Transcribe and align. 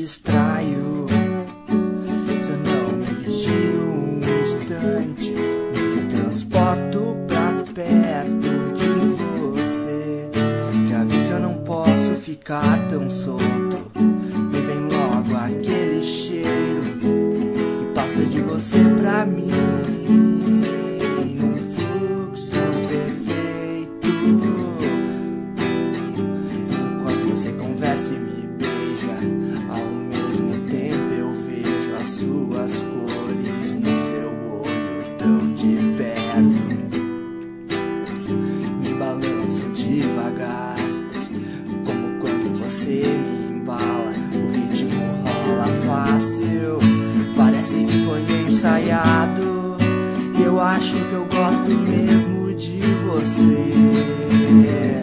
distraio. 0.00 1.06
Se 2.44 2.50
eu 2.50 2.58
não 2.58 2.98
me 2.98 3.06
vigio 3.24 3.80
um 3.80 4.20
instante, 4.42 5.30
me 5.30 6.10
transporto 6.10 7.16
pra 7.26 7.64
perto 7.74 8.74
de 8.74 8.88
você. 9.40 10.30
Já 10.90 11.02
vi 11.02 11.16
que 11.26 11.30
eu 11.30 11.40
não 11.40 11.54
posso 11.64 12.14
ficar 12.16 12.88
tão 12.90 13.08
solto. 13.08 13.90
De 35.56 35.96
perto. 35.96 36.76
Me 38.80 38.94
balanço 38.94 39.70
devagar, 39.74 40.76
como 41.84 42.20
quando 42.20 42.58
você 42.62 43.02
me 43.06 43.56
embala. 43.56 44.12
O 44.34 44.52
ritmo 44.52 45.00
rola 45.24 45.66
fácil, 45.86 46.78
parece 47.36 47.84
que 47.84 48.04
foi 48.04 48.20
ensaiado. 48.46 49.76
Eu 50.44 50.60
acho 50.60 50.96
que 50.96 51.12
eu 51.12 51.24
gosto 51.24 51.70
mesmo 51.70 52.54
de 52.54 52.80
você. 53.06 54.95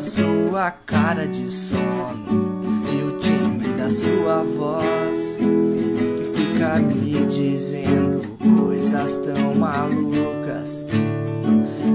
Sua 0.00 0.70
cara 0.70 1.26
de 1.26 1.50
sono 1.50 2.82
e 2.92 3.02
o 3.02 3.18
timbre 3.18 3.68
da 3.72 3.90
sua 3.90 4.44
voz 4.44 5.36
que 5.36 6.32
fica 6.36 6.76
me 6.76 7.26
dizendo 7.26 8.22
coisas 8.38 9.16
tão 9.16 9.56
malucas 9.56 10.86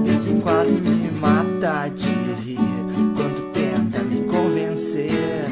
e 0.04 0.18
que 0.18 0.40
quase 0.42 0.74
me 0.74 1.10
mata 1.12 1.88
de 1.88 2.10
rir 2.44 2.58
quando 3.16 3.52
tenta 3.52 4.02
me 4.02 4.26
convencer 4.26 5.46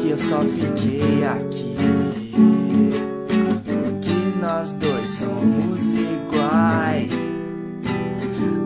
que 0.00 0.10
eu 0.10 0.18
só 0.18 0.40
fiquei 0.40 1.24
aqui. 1.24 1.76
Que 4.00 4.40
nós 4.40 4.72
dois 4.72 5.10
somos. 5.10 5.99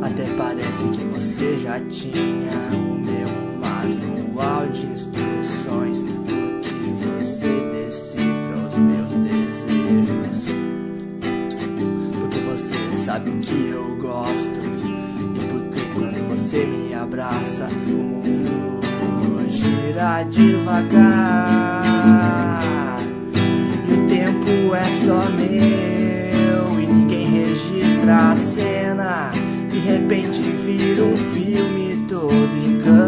Até 0.04 0.24
parece 0.36 0.86
que 0.88 1.02
você 1.04 1.56
já 1.56 1.80
tinha 1.88 2.52
o 2.74 2.94
meu 2.94 3.26
manual 3.58 4.68
de 4.68 4.84
instruções. 4.84 6.02
Porque 6.02 6.68
você 7.00 7.48
decifra 7.72 8.68
os 8.68 8.76
meus 8.76 9.08
desejos. 9.26 10.54
Porque 12.20 12.38
você 12.40 12.76
sabe 12.96 13.30
o 13.30 13.38
que 13.38 13.70
eu 13.70 13.96
gosto. 13.96 14.60
E 14.84 15.40
porque 15.48 15.80
quando 15.94 16.28
você 16.28 16.66
me 16.66 16.92
abraça, 16.92 17.66
o 17.86 17.90
mundo 17.90 19.48
gira 19.48 20.22
devagar. 20.24 21.82
E 23.88 23.92
o 23.94 24.06
tempo 24.06 24.74
é 24.74 24.84
só 25.02 25.30
meu 25.30 25.54
repente 29.84 30.40
vira 30.40 31.04
um 31.04 31.16
filme 31.16 32.06
todo 32.08 32.32
encantado. 32.32 33.03